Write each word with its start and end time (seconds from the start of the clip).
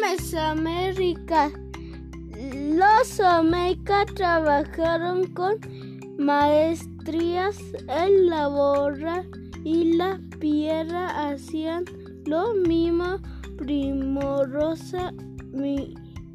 Mesoamérica. 0.00 1.50
Los 2.52 3.20
Olmeca 3.20 4.04
trabajaron 4.14 5.26
con 5.28 5.58
maestrías 6.18 7.58
en 7.88 8.26
la 8.26 8.48
borra 8.48 9.24
y 9.64 9.94
la 9.94 10.20
piedra, 10.38 11.28
hacían 11.28 11.84
lo 12.26 12.54
mismo 12.54 13.18
primorosa 13.56 15.12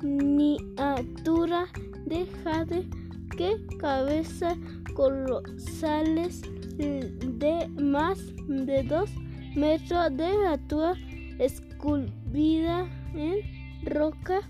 miniatura 0.02 1.68
de 2.06 2.26
jade 2.44 2.90
que 3.38 3.58
cabeza 3.78 4.56
colosales 4.96 6.42
de 6.78 7.68
más 7.80 8.20
de 8.48 8.84
dos 8.84 9.10
metros 9.56 10.18
de 10.18 10.48
altura 10.48 10.96
esculpida 11.42 12.88
en 13.16 13.40
roca 13.84 14.42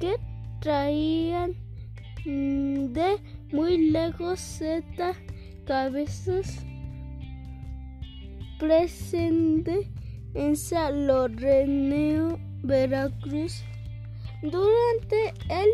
que 0.00 0.16
traían 0.60 1.54
de 2.24 3.16
muy 3.52 3.90
lejos 3.90 4.40
Z 4.40 5.14
cabezas 5.66 6.64
presente 8.58 9.90
en 10.34 10.56
San 10.56 11.06
Lorenzo, 11.06 12.38
Veracruz. 12.62 13.62
Durante 14.42 15.34
el 15.50 15.68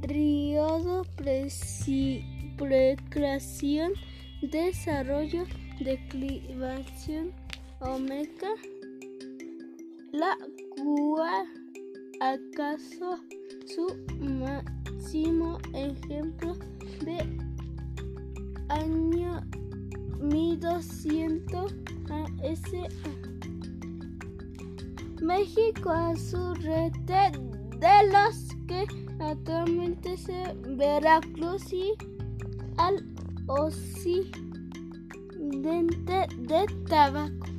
periodo 0.00 1.04
precreación, 2.56 3.92
desarrollo, 4.42 5.44
declivación, 5.80 7.32
omega, 7.80 8.50
la 10.12 10.36
cual 10.76 11.46
acaso 12.20 13.18
su 13.66 13.86
máximo 14.20 15.58
ejemplo 15.74 16.54
de 17.04 17.18
año 18.68 19.40
1200 20.20 21.74
a.S. 22.10 22.88
México 25.20 25.90
a 25.90 26.16
su 26.16 26.54
red 26.54 26.92
de 27.02 27.32
los 28.12 28.48
que 28.66 28.86
actualmente 29.20 30.16
se 30.16 30.54
Veracruz 30.76 31.72
y 31.72 31.92
al 32.76 33.04
occidente 33.46 34.32
de 36.38 36.66
Tabaco. 36.88 37.51